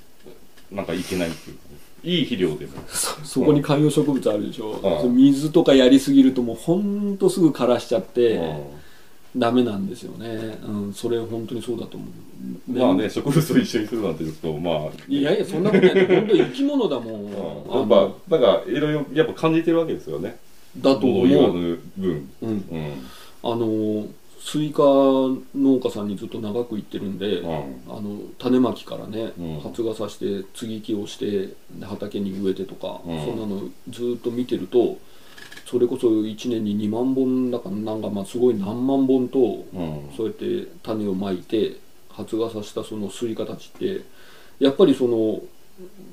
[0.70, 1.57] なんかいけないっていう。
[1.57, 1.62] か
[2.05, 2.72] いい肥料でも。
[2.88, 4.72] そそこに観葉植物あるでしょ、
[5.05, 5.16] うん。
[5.16, 8.43] 水とかやりすぎるともうほんとすぐ枯らしちゃって、う
[9.36, 12.07] ダメなんですよね、うん、それ本当にそうだと思
[12.68, 14.90] う、んまあね植物と一緒にするなんてちょっとまあ。
[15.09, 16.07] いやいやそんなことない。
[16.07, 17.74] 本当生き物だもん、うん。
[17.74, 18.16] あやっぱの。
[18.28, 20.36] なんかいろいろやっぱ感じてるわけですよね。
[20.78, 22.28] だと思う、部分。
[22.43, 23.09] うん、うん
[23.43, 24.07] あの
[24.45, 27.49] スイカ農家さんにずっと長く行ってるんで、うん。
[27.88, 29.61] あの種まきからね、うん。
[29.61, 33.24] 発芽させて接ぎ木をしてで畑に植えてとか、うん。
[33.24, 34.99] そんなのずっと見てると
[35.66, 40.11] それこそ1年に2万本だかなんかまあすごい何万本とうん。
[40.16, 41.76] そうやって種をまいて
[42.11, 44.03] 発芽させたそのスイカたちって
[44.59, 45.40] やっぱりその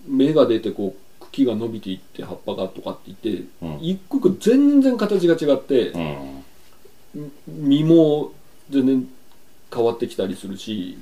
[0.07, 3.77] 芽が出てこう茎が伸びていって葉っぱがとかって言って、うん。
[3.82, 5.93] 一個一個全然形が違って、
[7.16, 8.32] うん実も
[8.70, 9.07] 全然
[9.74, 10.97] 変わってきたりするし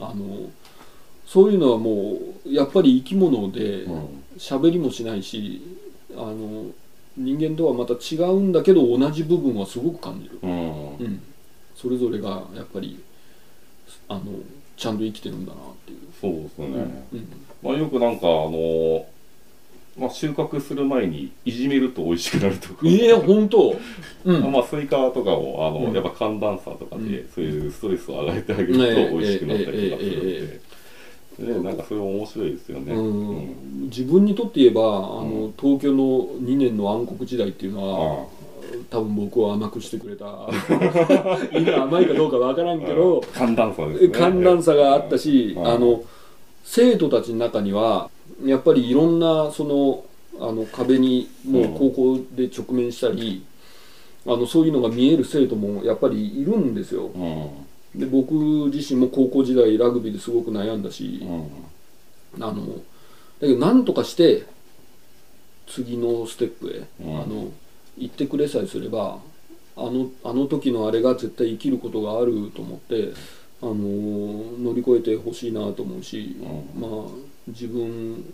[0.00, 0.50] あの
[1.26, 4.24] そういうのはもうやっぱり生き物でうん。
[4.38, 5.60] 喋りもしないし
[6.14, 6.66] あの
[7.16, 10.96] 人間とはまた違うんだけど同じ部分はすごく感じる、うん。
[10.96, 11.22] うん、
[11.74, 13.02] それぞれがやっぱり
[14.08, 14.22] あの
[14.76, 17.28] ちゃんと生きてるんだなっていう、そうですよね、うん。
[17.64, 19.04] まあ、よくなんかあの
[19.98, 22.80] まあ、収穫する前にいじめると美味しくなるとか。
[22.84, 23.76] ええ本当？
[24.24, 24.52] うん。
[24.52, 25.94] まあ、スイカとかをあの、うん。
[25.94, 27.28] やっぱ寒暖差とかで、うん。
[27.34, 30.60] そういうストレスを与えてあげるとね美味しくなったりとかするんええ
[31.38, 32.92] で、ね、なんかそれ面白いですよね。
[32.92, 33.82] うん。
[33.84, 34.84] 自分にとって言えばあ
[35.24, 38.26] の東京の2年の暗黒時代っていうのは、
[38.90, 40.26] 多分僕を甘くしてくれた。
[41.52, 44.14] 今甘いかどうかわからんけど、 寒暖差ですね。
[44.14, 46.02] 寒暖差があったし、うんあの
[46.70, 48.10] 生徒たちの中には
[48.44, 50.04] やっぱりいろんなその
[50.40, 53.44] あの壁にもう高校で直面したり、
[54.26, 58.00] あのそういうのが見える生徒もやっぱりいるんですようん。
[58.00, 58.34] で僕
[58.72, 62.44] 自身も高校時代ラグビーですごく悩んだし、うん。
[62.44, 62.72] あのだ
[63.40, 64.46] けど何とかして
[65.66, 67.50] 次のステップへ、うんあの
[68.00, 69.18] 行ってくれさえすれば
[69.76, 73.12] あのあの時のあれが絶対生きることがあると思って
[73.60, 77.10] あの乗り越えてほしいなと思うし、うんまあ
[77.48, 78.24] 自分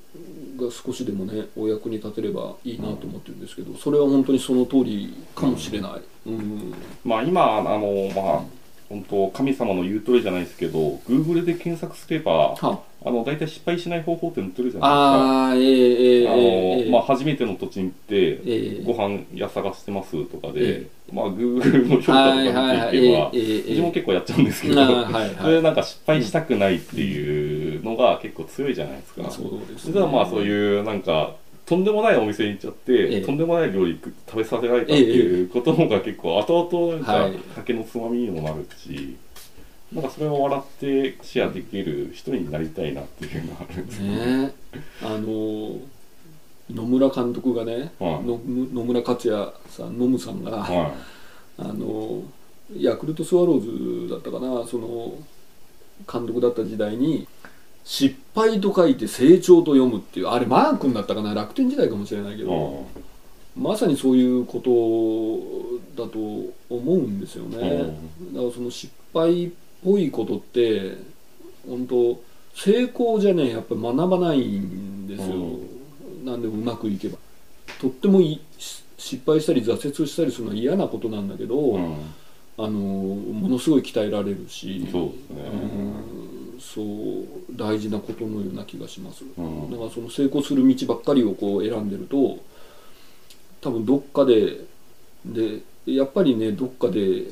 [0.56, 5.92] が少しでもねお役に立てればいいなと思ってるんですけどそれは本当にその通りかもしれない。
[6.26, 8.42] うんまあ今あのまあ
[8.88, 16.32] 本当神様の言う通りじゃないですけど、Google で検索すればはあの大体失敗しない方法って載ってるじゃないですか。
[16.32, 18.16] あの、ええまあ初めての土地に行って。
[18.16, 29.30] ええご飯屋探してますとかで、えまあ Google の評価とか見ていけば、はいはいはいええええ自分も結構やっちゃうんですけど、あーはいはいそれでなんか失敗したくないっていうのが結構強いじゃないですか。
[29.30, 33.22] そうです実はまあそういうなんかとんでもないお店に行っちゃって、ええ。
[33.22, 37.38] とんでもない料理食べさせられたっていうことのが結構後々なんかはい。
[37.54, 39.16] 酒のつまみにもなるし、
[39.92, 44.04] なんかそれを笑ってシェアできる人になりたいなっていうのがあるんですよ。
[44.04, 44.36] ね。
[44.42, 44.54] ね
[45.02, 45.78] あの
[46.70, 48.24] 野村監督がね、はい。
[48.24, 50.94] の野村克也さん野村さんが、は
[51.56, 52.22] あの
[52.76, 55.14] ヤクルトスワローズだったかなその
[56.10, 57.28] 監督だった時代に
[57.84, 62.44] 「失敗」と書いて「成長」と読むっていうあれマー君だったかな楽天時代かもしれないけい。
[62.44, 62.86] ど、
[63.56, 64.58] まさにそういうこ
[65.96, 69.50] とだと思うんですよね、だからその失敗っ
[69.84, 70.96] ぽいことって
[71.68, 72.18] 本当
[72.54, 75.36] 成功じゃねやっぱり学ばないんですよ、
[76.24, 77.18] なんでもうまくいけば。
[77.80, 78.20] とっても
[78.96, 81.78] 失敗したり挫折したりするのは嫌なことなんだけど、
[82.56, 84.86] あのものすごい鍛えられるし。
[84.90, 85.42] そうですね。
[86.38, 86.86] うんそう
[87.50, 89.70] 大事なことのような気がします、うん。
[89.70, 92.38] だからその成功する道ばっかりをこう選んでると
[93.60, 94.64] 多分どっかで
[95.24, 97.24] でやっぱりねどっかで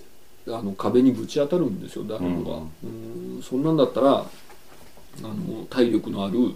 [0.46, 3.42] あの壁にぶち当たるんですよ誰もが、うん。
[3.42, 4.26] そんなんだったらあ
[5.22, 6.54] の体力のある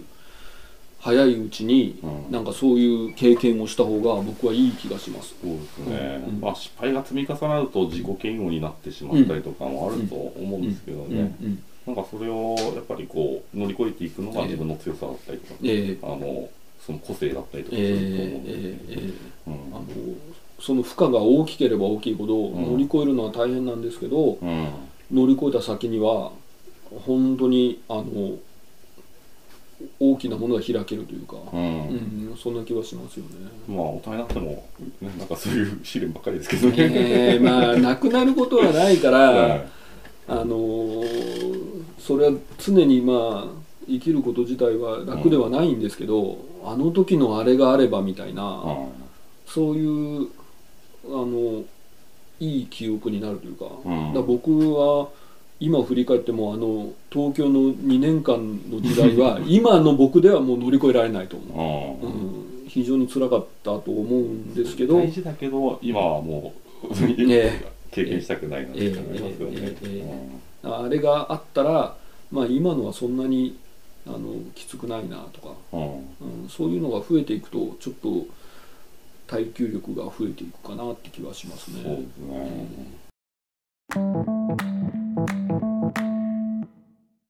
[1.07, 2.31] 早いうちに、うん。
[2.31, 5.35] なんかそういう経験をした方が僕はいい気がします。
[5.41, 6.41] そうですね、うん。
[6.41, 15.97] まあ失敗が積み重なると自己嫌悪になってしまったりとかもあると思うんですけどうんね、うんなんかそれをやっぱりこう乗り越えていくのが自分の強さだったりとか、ええ。
[16.03, 16.49] あの
[16.85, 19.13] その個性だったりとかえすると思うえので、ええ
[19.47, 19.49] え。
[19.49, 19.53] うん。
[19.73, 19.85] あの
[20.59, 22.71] その負荷が大きければ大きいほどん。
[22.71, 24.67] 乗り越えるのは大変なんですけど、うん。
[25.13, 26.33] 乗り越えた先には
[27.05, 28.03] 本当にあの
[29.99, 31.59] 大きなものが開けるというか、うん。
[31.59, 31.63] う
[32.33, 33.31] んそんな気はしますよね。
[33.67, 34.69] まあ大人になっても、
[35.01, 39.67] ね、なんかそういう試練ばっかりですけどね、ええまあなくなることはないから、 はい。
[40.27, 43.57] あのーそれは常にまあ
[43.87, 48.87] 生きること自体は楽ではないんですけど、あの時のあれがあればみたいな、うん。
[49.45, 50.27] そういう
[51.05, 51.63] あの
[52.39, 54.13] いい記憶になるというか,、うん。
[54.13, 55.09] だ僕は
[55.59, 62.65] 今振り返ってもあの東京の2年間の時代は 今の僕ではもう乗り越えられないと思う、ううん。
[62.65, 66.53] ん、非常に辛かったと思うんですけど、大事だけど今はも
[66.83, 66.87] う
[67.29, 69.57] え経験したくないなって思いますよね。
[69.57, 71.95] ええええあれがあったら、
[72.31, 73.55] まあ、今のはそんなに
[74.05, 74.19] あの
[74.55, 78.25] きつくないなとか、うん、そういうのが増えていくとちょっと
[79.27, 81.81] 耐久力が増えていくかなって気はしますね。
[81.83, 82.96] そうですね
[83.95, 84.57] うん